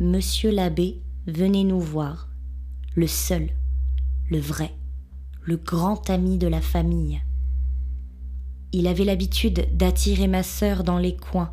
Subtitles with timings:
[0.00, 2.28] Monsieur l'abbé venait nous voir,
[2.94, 3.48] le seul,
[4.30, 4.72] le vrai,
[5.42, 7.20] le grand ami de la famille.
[8.70, 11.50] Il avait l'habitude d'attirer ma sœur dans les coins,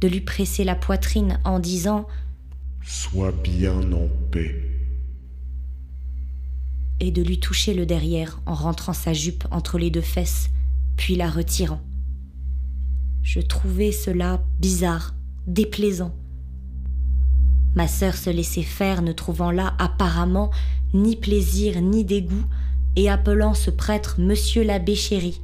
[0.00, 2.06] de lui presser la poitrine en disant
[2.82, 4.54] Sois bien en paix.
[7.00, 10.48] et de lui toucher le derrière en rentrant sa jupe entre les deux fesses,
[10.96, 11.82] puis la retirant.
[13.22, 15.14] Je trouvais cela bizarre,
[15.46, 16.14] déplaisant.
[17.76, 20.50] Ma sœur se laissait faire, ne trouvant là apparemment
[20.94, 22.46] ni plaisir ni dégoût,
[22.96, 25.42] et appelant ce prêtre Monsieur l'abbé chéri.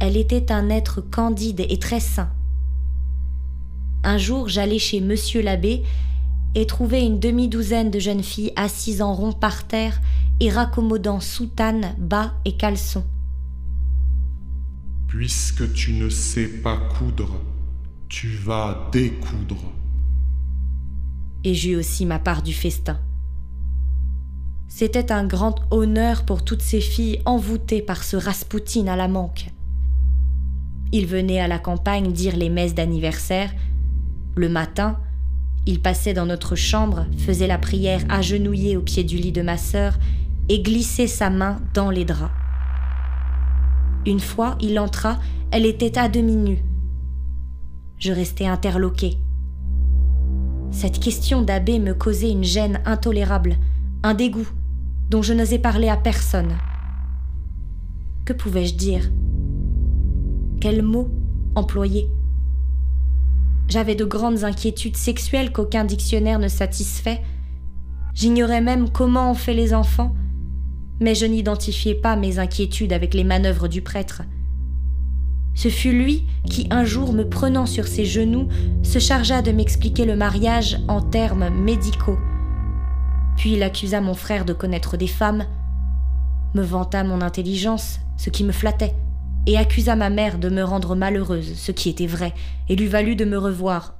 [0.00, 2.30] Elle était un être candide et très sain.
[4.04, 5.82] Un jour, j'allai chez Monsieur l'abbé
[6.54, 10.00] et trouvai une demi-douzaine de jeunes filles assises en rond par terre
[10.38, 13.04] et raccommodant soutane, bas et caleçon.
[15.08, 17.40] Puisque tu ne sais pas coudre,
[18.08, 19.72] tu vas découdre.
[21.44, 22.98] Et j'eus aussi ma part du festin.
[24.68, 29.50] C'était un grand honneur pour toutes ces filles envoûtées par ce Raspoutine à la manque.
[30.92, 33.50] Ils venaient à la campagne dire les messes d'anniversaire.
[34.34, 34.98] Le matin,
[35.66, 39.56] ils passaient dans notre chambre, faisaient la prière agenouillée au pied du lit de ma
[39.56, 39.98] sœur
[40.48, 42.32] et glissaient sa main dans les draps.
[44.06, 45.18] Une fois, il entra,
[45.50, 46.64] elle était à demi nue.
[47.98, 49.18] Je restai interloquée.
[50.72, 53.56] Cette question d'abbé me causait une gêne intolérable,
[54.02, 54.48] un dégoût,
[55.10, 56.56] dont je n'osais parler à personne.
[58.24, 59.12] Que pouvais-je dire?
[60.60, 61.10] Quels mots
[61.54, 62.08] employer?
[63.68, 67.20] J'avais de grandes inquiétudes sexuelles qu'aucun dictionnaire ne satisfait.
[68.14, 70.14] J'ignorais même comment on fait les enfants,
[71.00, 74.22] mais je n'identifiais pas mes inquiétudes avec les manœuvres du prêtre.
[75.54, 78.48] Ce fut lui qui, un jour, me prenant sur ses genoux,
[78.82, 82.18] se chargea de m'expliquer le mariage en termes médicaux.
[83.36, 85.46] Puis il accusa mon frère de connaître des femmes,
[86.54, 88.94] me vanta mon intelligence, ce qui me flattait,
[89.46, 92.34] et accusa ma mère de me rendre malheureuse, ce qui était vrai,
[92.68, 93.94] et lui valut de me revoir.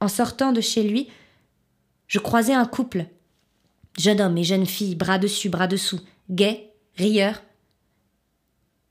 [0.00, 1.08] En sortant de chez lui,
[2.06, 3.06] je croisai un couple,
[3.98, 6.00] jeune homme et jeune fille, bras dessus, bras dessous,
[6.30, 7.42] gais, rieurs,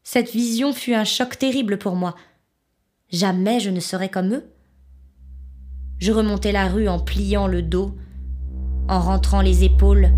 [0.08, 2.16] cette vision fut un choc terrible pour moi.
[3.12, 4.46] Jamais je ne serais comme eux.
[5.98, 7.98] Je remontai la rue en pliant le dos,
[8.88, 10.12] en rentrant les épaules.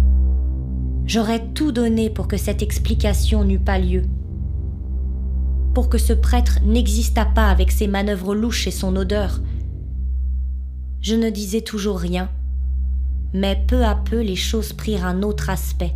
[1.05, 4.03] J'aurais tout donné pour que cette explication n'eût pas lieu.
[5.73, 9.39] Pour que ce prêtre n'existât pas avec ses manœuvres louches et son odeur.
[10.99, 12.29] Je ne disais toujours rien,
[13.33, 15.93] mais peu à peu les choses prirent un autre aspect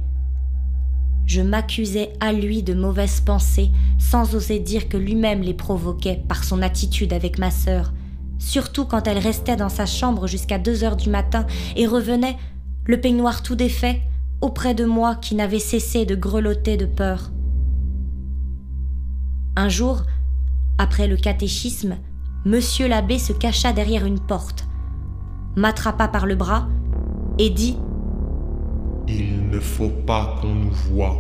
[1.32, 6.44] je m'accusais à lui de mauvaises pensées sans oser dire que lui-même les provoquait par
[6.44, 7.94] son attitude avec ma sœur,
[8.38, 11.46] surtout quand elle restait dans sa chambre jusqu'à deux heures du matin
[11.78, 12.36] et revenait,
[12.86, 14.02] le peignoir tout défait,
[14.42, 17.32] auprès de moi qui n'avais cessé de grelotter de peur.
[19.56, 20.04] Un jour,
[20.78, 21.96] après le catéchisme,
[22.44, 24.66] monsieur l'abbé se cacha derrière une porte,
[25.56, 26.68] m'attrapa par le bras
[27.40, 27.78] et dit
[29.08, 31.18] Il ne faut pas qu'on nous voie.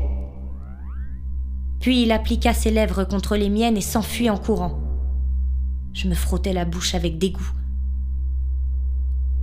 [1.80, 4.80] Puis il appliqua ses lèvres contre les miennes et s'enfuit en courant.
[5.94, 7.52] Je me frottais la bouche avec dégoût.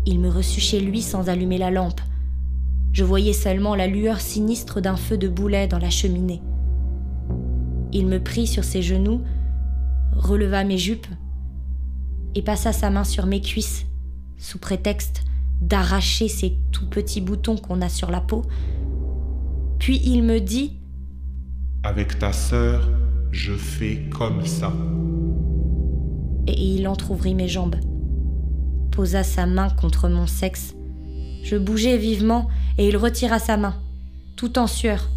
[0.06, 2.00] Il me reçut chez lui sans allumer la lampe.
[2.92, 6.40] Je voyais seulement la lueur sinistre d'un feu de boulet dans la cheminée.
[7.92, 9.22] Il me prit sur ses genoux,
[10.12, 11.06] releva mes jupes
[12.34, 13.84] et passa sa main sur mes cuisses,
[14.36, 15.27] sous prétexte
[15.60, 18.42] d'arracher ces tout petits boutons qu'on a sur la peau.
[19.78, 20.80] Puis il me dit
[21.82, 22.88] Avec ta sœur,
[23.30, 24.72] je fais comme ça.
[26.46, 27.76] et il entr'ouvrit mes jambes,
[28.90, 30.74] posa sa main contre mon sexe.
[31.42, 32.48] Je bougeai vivement
[32.78, 33.74] et il retira sa main,
[34.36, 35.10] tout en sueur.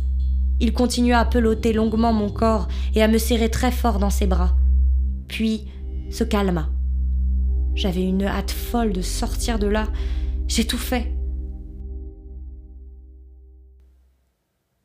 [0.59, 4.27] Il continua à peloter longuement mon corps et à me serrer très fort dans ses
[4.27, 4.55] bras.
[5.27, 5.65] Puis
[6.11, 6.69] se calma.
[7.73, 9.87] J'avais une hâte folle de sortir de là.
[10.53, 11.09] J'étouffais.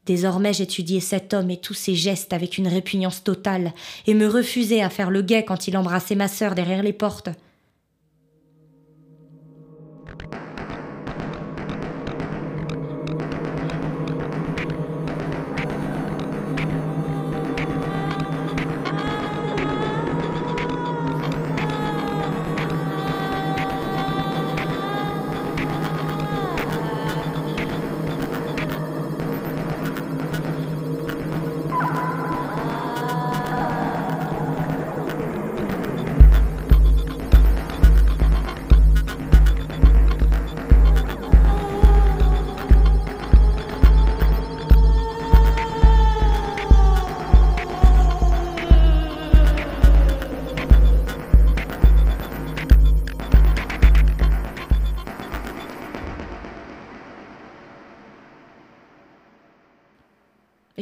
[0.04, 3.72] Désormais, j'étudiais cet homme et tous ses gestes avec une répugnance totale,
[4.06, 7.30] et me refusais à faire le guet quand il embrassait ma sœur derrière les portes.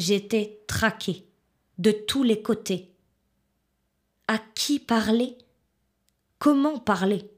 [0.06, 1.24] J'étais traquée,
[1.78, 2.92] de tous les côtés.
[4.28, 5.38] À qui parler?
[6.38, 7.30] Comment parler?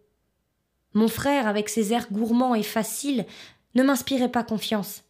[0.92, 3.24] Mon frère, avec ses airs gourmands et faciles,
[3.76, 5.04] ne m'inspirait pas confiance.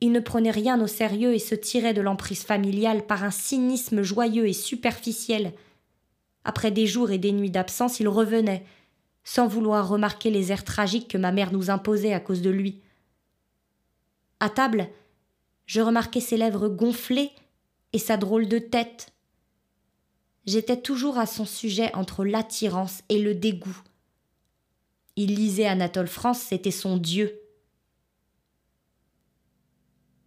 [0.00, 4.02] Il ne prenait rien au sérieux et se tirait de l'emprise familiale par un cynisme
[4.02, 5.54] joyeux et superficiel.
[6.44, 8.64] Après des jours et des nuits d'absence, il revenait,
[9.24, 12.80] sans vouloir remarquer les airs tragiques que ma mère nous imposait à cause de lui.
[14.38, 14.88] À table,
[15.72, 17.30] je remarquais ses lèvres gonflées
[17.94, 19.10] et sa drôle de tête.
[20.44, 23.80] J'étais toujours à son sujet entre l'attirance et le dégoût.
[25.16, 27.40] Il lisait Anatole France, c'était son Dieu.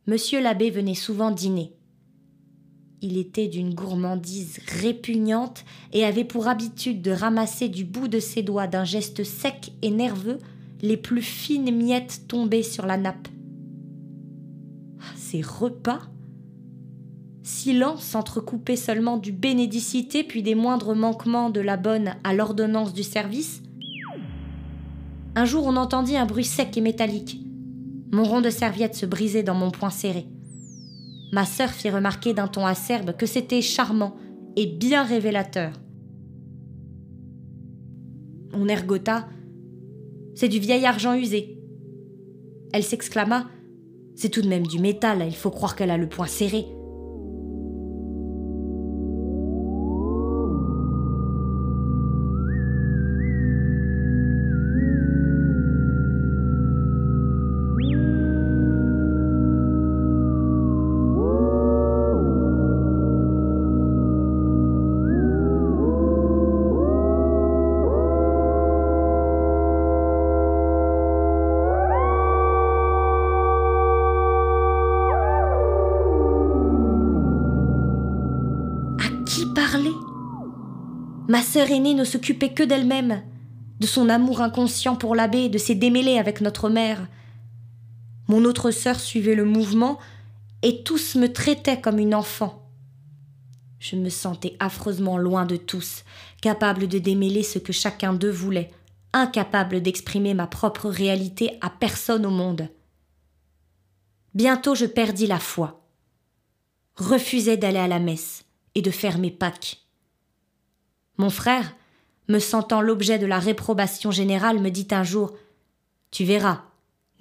[0.07, 1.73] Monsieur l'abbé venait souvent dîner.
[3.03, 5.63] Il était d'une gourmandise répugnante
[5.93, 9.91] et avait pour habitude de ramasser du bout de ses doigts d'un geste sec et
[9.91, 10.39] nerveux
[10.81, 13.27] les plus fines miettes tombées sur la nappe.
[15.41, 16.01] Repas
[17.43, 23.03] Silence entrecoupé seulement du bénédicité puis des moindres manquements de la bonne à l'ordonnance du
[23.03, 23.61] service
[25.35, 27.39] Un jour on entendit un bruit sec et métallique.
[28.11, 30.25] Mon rond de serviette se brisait dans mon poing serré.
[31.31, 34.15] Ma sœur fit remarquer d'un ton acerbe que c'était charmant
[34.55, 35.73] et bien révélateur.
[38.53, 39.27] On ergota
[40.33, 41.59] C'est du vieil argent usé.
[42.73, 43.45] Elle s'exclama
[44.15, 46.65] C'est tout de même du métal, il faut croire qu'elle a le poing serré.
[81.55, 83.23] Sœur aînée ne s'occupait que d'elle-même,
[83.79, 87.07] de son amour inconscient pour l'abbé, de ses démêlés avec notre mère.
[88.27, 89.97] Mon autre sœur suivait le mouvement,
[90.63, 92.67] et tous me traitaient comme une enfant.
[93.79, 96.03] Je me sentais affreusement loin de tous,
[96.41, 98.71] capable de démêler ce que chacun d'eux voulait,
[99.13, 102.67] incapable d'exprimer ma propre réalité à personne au monde.
[104.33, 105.87] Bientôt je perdis la foi,
[106.97, 108.43] refusais d'aller à la messe
[108.75, 109.84] et de faire mes Pâques.
[111.17, 111.75] Mon frère,
[112.27, 115.33] me sentant l'objet de la réprobation générale, me dit un jour
[116.11, 116.63] Tu verras,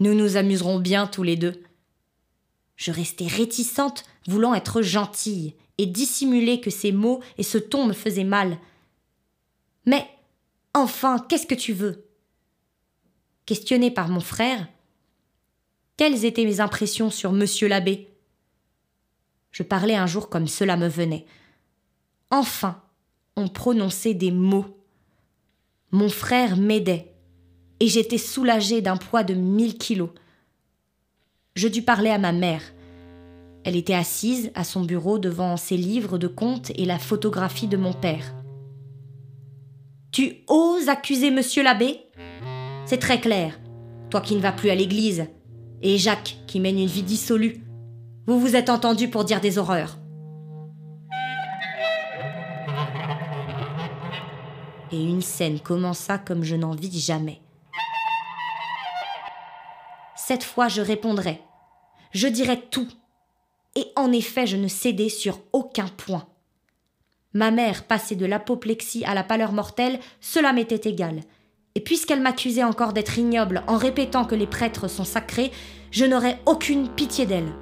[0.00, 1.62] nous nous amuserons bien tous les deux.
[2.76, 7.92] Je restai réticente, voulant être gentille et dissimuler que ces mots et ce ton me
[7.92, 8.58] faisaient mal.
[9.86, 10.08] Mais,
[10.72, 12.06] enfin, qu'est-ce que tu veux?
[13.46, 14.66] Questionné par mon frère,
[15.96, 18.08] quelles étaient mes impressions sur monsieur l'abbé?
[19.52, 21.26] Je parlais un jour comme cela me venait.
[22.30, 22.82] Enfin,
[23.36, 24.66] on prononçait des mots.
[25.90, 27.14] Mon frère m'aidait,
[27.80, 30.10] et j'étais soulagée d'un poids de mille kilos.
[31.54, 32.62] Je dus parler à ma mère.
[33.64, 37.76] Elle était assise à son bureau devant ses livres de comptes et la photographie de
[37.76, 38.34] mon père.
[40.12, 42.00] Tu oses accuser monsieur l'abbé?
[42.86, 43.58] C'est très clair.
[44.10, 45.26] Toi qui ne vas plus à l'église,
[45.82, 47.64] et Jacques qui mène une vie dissolue.
[48.26, 49.98] Vous vous êtes entendus pour dire des horreurs.
[54.92, 57.40] Et une scène commença comme je n'en vis jamais.
[60.16, 61.40] Cette fois, je répondrai.
[62.12, 62.88] Je dirai tout.
[63.76, 66.26] Et en effet, je ne cédai sur aucun point.
[67.32, 71.20] Ma mère passait de l'apoplexie à la pâleur mortelle, cela m'était égal.
[71.74, 75.50] Et puisqu'elle m'accusait encore d'être ignoble en répétant que les prêtres sont sacrés,
[75.90, 77.52] je n'aurais aucune pitié d'elle.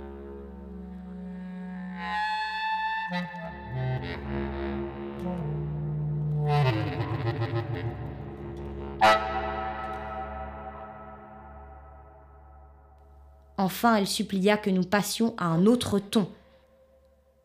[13.62, 16.28] Enfin, elle supplia que nous passions à un autre ton.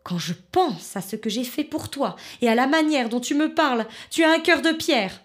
[0.01, 3.19] Quand je pense à ce que j'ai fait pour toi et à la manière dont
[3.19, 5.21] tu me parles, tu as un cœur de pierre.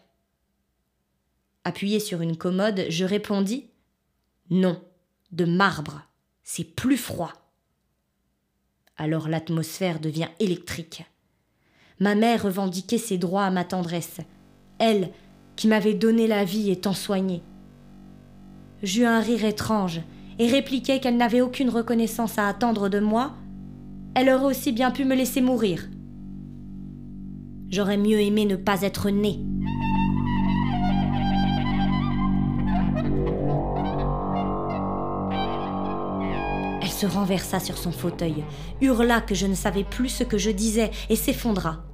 [1.64, 3.70] Appuyé sur une commode, je répondis
[4.50, 4.82] Non,
[5.30, 6.02] de marbre.
[6.42, 7.32] C'est plus froid.
[8.98, 11.06] Alors l'atmosphère devient électrique.
[12.00, 14.18] Ma mère revendiquait ses droits à ma tendresse,
[14.78, 15.10] elle
[15.56, 17.42] qui m'avait donné la vie étant soignée.
[18.82, 20.02] J'eus un rire étrange
[20.38, 23.34] et répliquait qu'elle n'avait aucune reconnaissance à attendre de moi,
[24.14, 25.88] elle aurait aussi bien pu me laisser mourir.
[27.70, 29.40] J'aurais mieux aimé ne pas être née.
[36.82, 38.44] Elle se renversa sur son fauteuil,
[38.82, 41.84] hurla que je ne savais plus ce que je disais et s'effondra.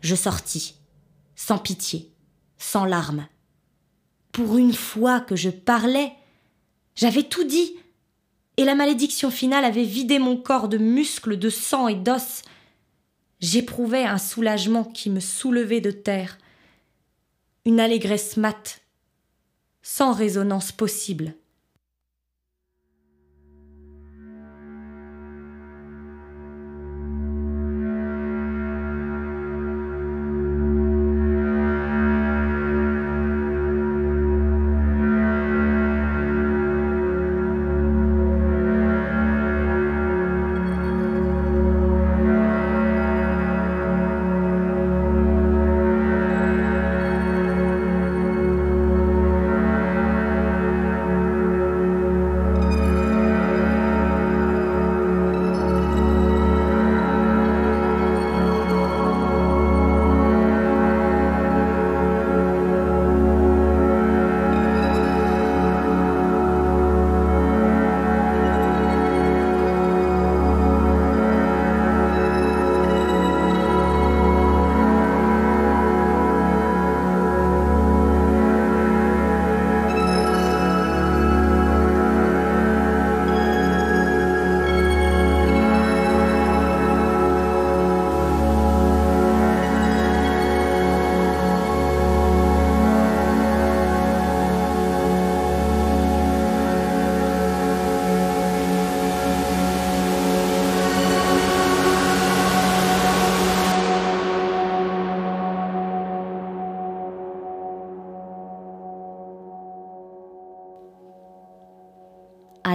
[0.00, 0.80] Je sortis,
[1.36, 2.12] sans pitié,
[2.58, 3.26] sans larmes.
[4.32, 6.12] Pour une fois que je parlais,
[6.94, 7.76] j'avais tout dit,
[8.56, 12.42] et la malédiction finale avait vidé mon corps de muscles, de sang et d'os.
[13.40, 16.38] J'éprouvais un soulagement qui me soulevait de terre,
[17.64, 18.82] une allégresse mate,
[19.82, 21.34] sans résonance possible.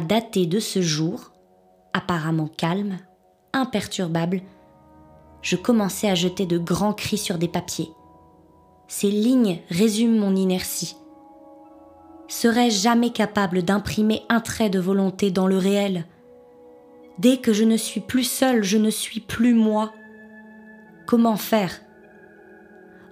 [0.07, 1.31] Dater de ce jour,
[1.93, 2.97] apparemment calme,
[3.53, 4.41] imperturbable,
[5.41, 7.91] je commençais à jeter de grands cris sur des papiers.
[8.87, 10.95] Ces lignes résument mon inertie.
[12.29, 16.05] Serais-je jamais capable d'imprimer un trait de volonté dans le réel?
[17.19, 19.93] Dès que je ne suis plus seule, je ne suis plus moi.
[21.05, 21.81] Comment faire?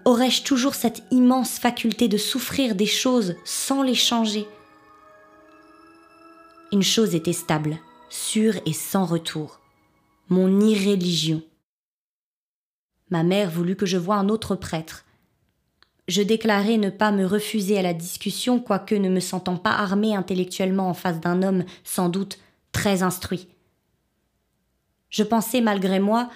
[0.05, 4.47] Aurais-je toujours cette immense faculté de souffrir des choses sans les changer?
[6.75, 7.79] Une chose était stable,
[8.09, 9.61] sûre et sans retour.
[10.27, 11.41] Mon irréligion.
[13.09, 15.05] Ma mère voulut que je voie un autre prêtre.
[16.09, 20.17] Je déclarai ne pas me refuser à la discussion, quoique ne me sentant pas armée
[20.17, 22.39] intellectuellement en face d'un homme sans doute
[22.73, 23.47] très instruit.
[25.09, 26.29] Je pensais malgré moi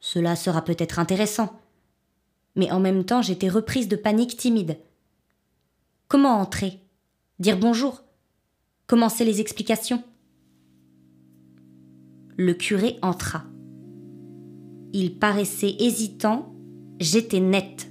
[0.00, 1.60] cela sera peut-être intéressant.
[2.56, 4.78] Mais en même temps j'étais reprise de panique timide.
[6.08, 6.80] Comment entrer?
[7.38, 8.02] Dire bonjour?
[8.88, 10.02] Commencer les explications.
[12.38, 13.44] Le curé entra.
[14.94, 16.54] Il paraissait hésitant,
[16.98, 17.90] j'étais nette.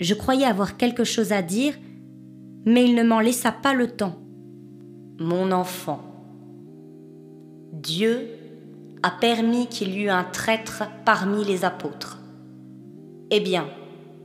[0.00, 1.74] Je croyais avoir quelque chose à dire,
[2.66, 4.18] mais il ne m'en laissa pas le temps.
[5.20, 6.02] Mon enfant,
[7.72, 8.26] Dieu
[9.04, 12.18] a permis qu'il y eût un traître parmi les apôtres.
[13.30, 13.68] Eh bien,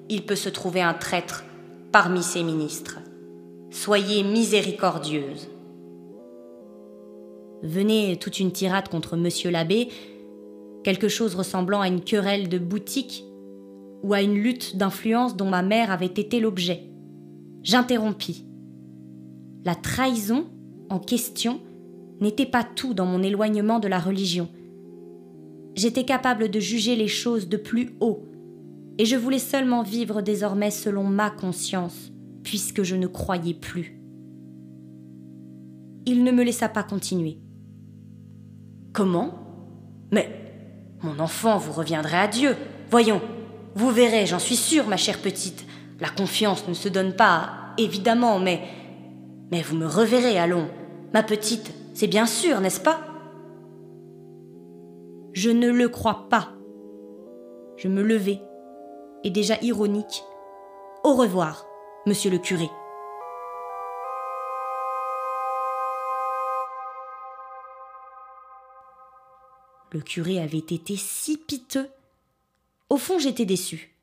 [0.10, 1.44] il peut se trouver un traître
[1.92, 2.98] parmi ses ministres.
[3.70, 5.50] Soyez miséricordieuse.
[7.64, 9.90] Venait toute une tirade contre monsieur l'abbé,
[10.86, 13.26] quelque chose ressemblant à une querelle de boutique
[14.04, 16.84] ou à une lutte d'influence dont ma mère avait été l'objet.
[17.62, 18.46] J'interrompis.
[19.66, 20.46] La trahison
[20.90, 21.60] en question
[22.22, 24.48] n'était pas tout dans mon éloignement de la religion.
[25.76, 28.24] J'étais capable de juger les choses de plus haut,
[28.98, 32.14] et je voulais seulement vivre désormais selon ma conscience,
[32.48, 34.02] puisque je ne croyais plus.
[36.06, 37.40] Il ne me laissa pas continuer.
[38.94, 39.34] Comment?
[40.14, 40.30] Mais,
[41.04, 42.56] mon enfant, vous reviendrez à Dieu.
[42.90, 43.22] Voyons,
[43.76, 45.66] vous verrez, j'en suis sûre, ma chère petite.
[46.00, 48.62] La confiance ne se donne pas, évidemment, mais...
[49.52, 50.70] Mais vous me reverrez, allons.
[51.14, 53.02] Ma petite, c'est bien sûr, n'est-ce pas?
[55.34, 56.54] Je ne le crois pas.
[57.76, 58.40] Je me levai,
[59.26, 60.24] et déjà ironique.
[61.04, 61.67] Au revoir
[62.08, 62.70] monsieur le curé.
[69.92, 71.90] Le curé avait été si piteux.
[72.90, 73.94] Au fond, j'étais déçu.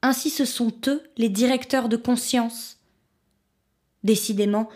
[0.00, 2.78] Ainsi ce sont eux, les directeurs de conscience.
[4.04, 4.68] Décidément,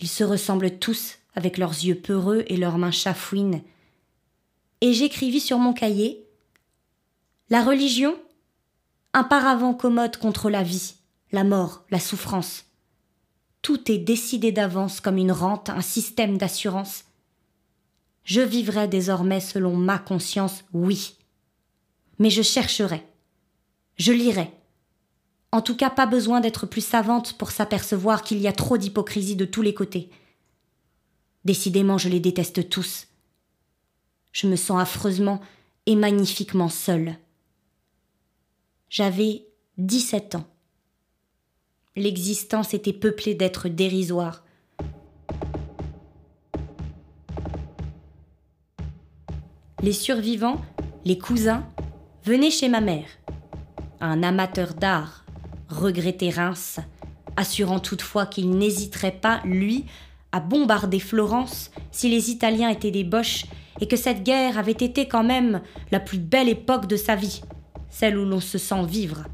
[0.00, 3.60] ils se ressemblent tous, avec leurs yeux peureux et leurs mains chafouines.
[4.82, 6.24] Et j'écrivis sur mon cahier
[7.50, 8.16] La religion,
[9.14, 10.94] un paravent commode contre la vie
[11.32, 12.66] la mort, la souffrance.
[13.62, 17.04] Tout est décidé d'avance comme une rente, un système d'assurance.
[18.24, 21.16] Je vivrai désormais selon ma conscience, oui.
[22.18, 23.06] Mais je chercherai.
[23.96, 24.50] Je lirai.
[25.52, 29.36] En tout cas, pas besoin d'être plus savante pour s'apercevoir qu'il y a trop d'hypocrisie
[29.36, 30.10] de tous les côtés.
[31.44, 33.06] Décidément, je les déteste tous.
[34.32, 35.40] Je me sens affreusement
[35.86, 37.16] et magnifiquement seule.
[38.88, 39.46] J'avais
[39.78, 40.51] dix-sept ans.
[41.94, 44.42] L'existence était peuplée d'êtres dérisoires.
[49.82, 50.62] Les survivants,
[51.04, 51.66] les cousins,
[52.24, 53.08] venaient chez ma mère.
[54.00, 55.26] Un amateur d'art,
[55.68, 56.80] regrettait Reims,
[57.36, 59.84] assurant toutefois qu'il n'hésiterait pas, lui,
[60.32, 63.44] à bombarder Florence si les Italiens étaient des boches
[63.80, 67.42] et que cette guerre avait été quand même la plus belle époque de sa vie,
[67.90, 69.26] celle où l'on se sent vivre.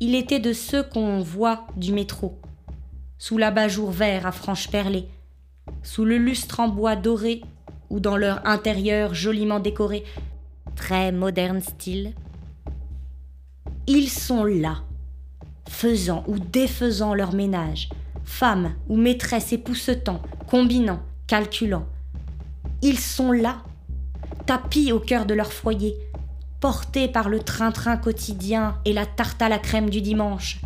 [0.00, 2.38] Il était de ceux qu'on voit du métro,
[3.18, 5.08] sous l'abat-jour vert à franges perlées,
[5.82, 7.42] sous le lustre en bois doré.
[7.88, 10.02] Ou dans leur intérieur joliment décoré,
[10.74, 12.14] très moderne style.
[13.86, 14.82] Ils sont là,
[15.68, 17.88] faisant ou défaisant leur ménage,
[18.24, 21.86] femmes ou maîtresses époussetant, combinant, calculant.
[22.82, 23.58] Ils sont là,
[24.46, 25.94] tapis au cœur de leur foyer,
[26.60, 30.60] portés par le train-train quotidien et la tarte à la crème du dimanche,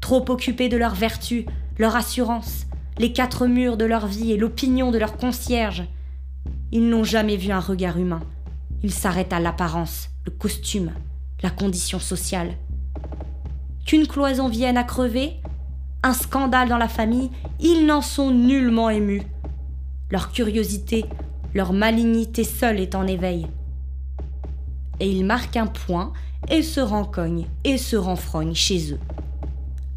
[0.00, 1.46] trop occupés de leur vertu,
[1.78, 2.66] leur assurance,
[2.98, 5.84] les quatre murs de leur vie et l'opinion de leur concierge.
[6.72, 8.22] Ils n'ont jamais vu un regard humain.
[8.82, 10.92] Ils s'arrêtent à l'apparence, le costume,
[11.42, 12.56] la condition sociale.
[13.86, 15.32] Qu'une cloison vienne à crever,
[16.02, 19.22] un scandale dans la famille, ils n'en sont nullement émus.
[20.10, 21.04] Leur curiosité,
[21.54, 23.46] leur malignité seule est en éveil.
[25.00, 26.12] Et ils marquent un point
[26.48, 29.00] et se rencognent et se renfrognent chez eux.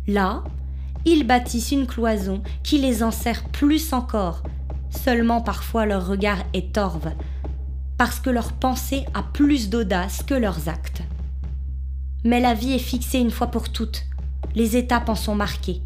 [0.08, 0.44] Là,
[1.06, 4.44] ils bâtissent une cloison qui les enserre plus encore,
[4.90, 7.12] seulement parfois leur regard est torve,
[7.98, 11.04] parce que leur pensée a plus d'audace que leurs actes.
[12.24, 14.06] Mais la vie est fixée une fois pour toutes,
[14.56, 15.82] les étapes en sont marquées.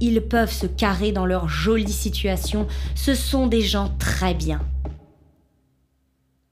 [0.00, 4.60] Ils peuvent se carrer dans leur jolie situation, ce sont des gens très bien.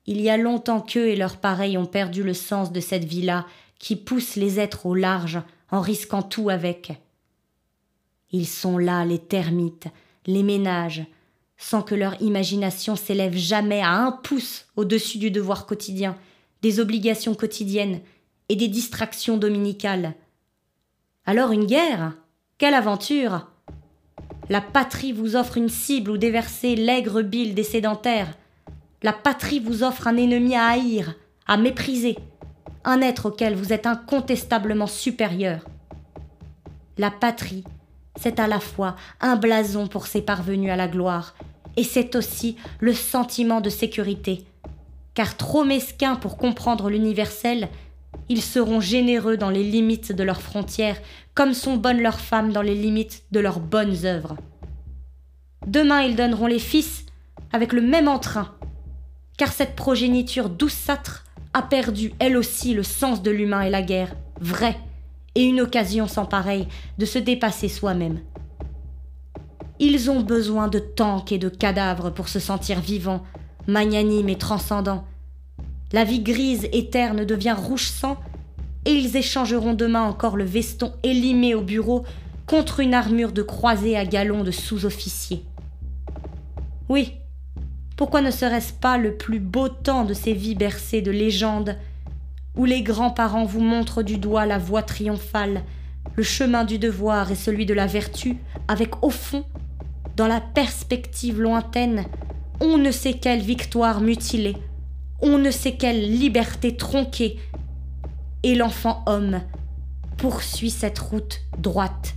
[0.07, 3.47] Il y a longtemps qu'eux et leurs pareils ont perdu le sens de cette vie-là
[3.79, 5.41] qui pousse les êtres au large
[5.71, 6.93] en risquant tout avec.
[8.31, 9.87] Ils sont là, les termites,
[10.27, 11.05] les ménages,
[11.57, 16.17] sans que leur imagination s'élève jamais à un pouce au-dessus du devoir quotidien,
[16.63, 18.01] des obligations quotidiennes
[18.49, 20.15] et des distractions dominicales.
[21.27, 22.15] Alors une guerre?
[22.59, 23.49] Quelle aventure
[24.49, 28.37] La patrie vous offre une cible où déverser l'aigre bile des sédentaires.
[29.05, 31.15] La patrie vous offre un ennemi à haïr,
[31.47, 32.17] à mépriser,
[32.85, 35.69] un être auquel vous êtes incontestablement supérieur.
[36.97, 37.65] La patrie,
[38.19, 41.35] c'est à la fois un blason pour ses parvenus à la gloire,
[41.77, 44.47] et c'est aussi le sentiment de sécurité.
[45.13, 47.69] Car trop mesquins pour comprendre l'universel,
[48.31, 50.97] ils seront généreux dans les limites de leurs frontières,
[51.35, 54.39] comme sont bonnes leurs femmes dans les limites de leurs bonnes œuvres.
[55.67, 57.05] Demain ils donneront les fils
[57.53, 58.55] avec le même entrain,
[59.37, 64.15] car cette progéniture douceâtre a perdu elle aussi le sens de l'humain et la guerre,
[64.41, 64.77] vrai,
[65.35, 66.69] et une occasion sans pareille
[66.99, 68.21] de se dépasser soi-même.
[69.81, 73.25] Ils ont besoin de tanks et de cadavres pour se sentir vivants,
[73.67, 75.05] magnanimes et transcendants,
[75.95, 78.17] la vie grise et terne devient rouge sang,
[78.85, 82.05] et ils échangeront demain encore le veston élimé au bureau
[82.47, 85.45] contre une armure de croisée à galons de sous-officier.
[86.89, 87.15] Oui,
[87.97, 91.77] pourquoi ne serait-ce pas le plus beau temps de ces vies bercées de légendes,
[92.57, 95.63] où les grands-parents vous montrent du doigt la voie triomphale,
[96.17, 99.45] le chemin du devoir et celui de la vertu, avec au fond,
[100.17, 102.05] dans la perspective lointaine,
[102.61, 104.57] on ne sait quelle victoire mutilée,
[105.21, 107.39] on ne sait quelle liberté tronquée.
[108.43, 109.41] Et l'enfant homme
[110.19, 112.15] poursuit cette route droite,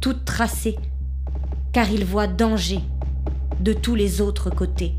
[0.00, 0.76] toute tracée,
[1.72, 2.80] car il voit danger
[3.60, 4.94] de tous les autres côtés.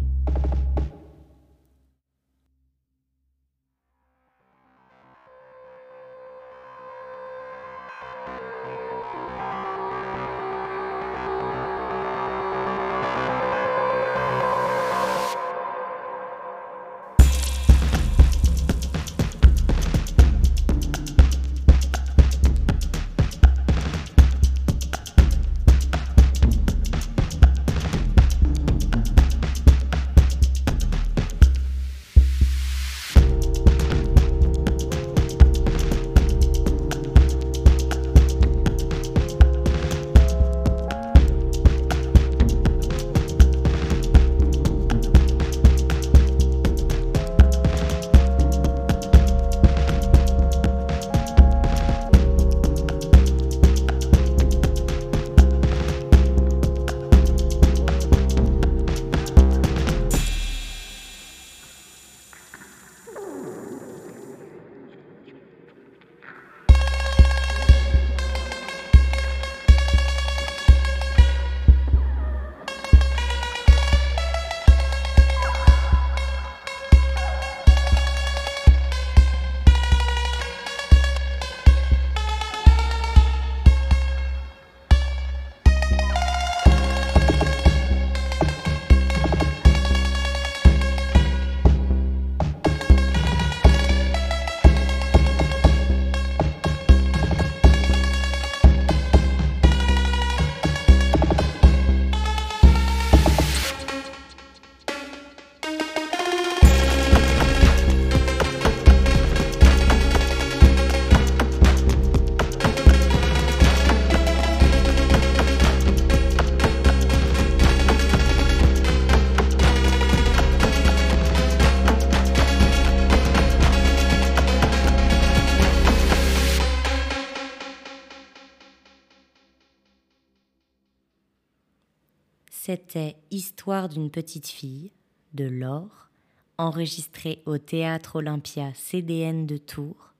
[133.32, 134.92] Histoire d'une petite fille,
[135.34, 136.10] de l'or,
[136.58, 140.14] enregistré au Théâtre Olympia CDN de Tours,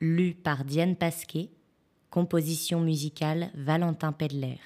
[0.00, 1.48] lu par Diane Pasquet,
[2.10, 4.58] composition musicale Valentin Pedler.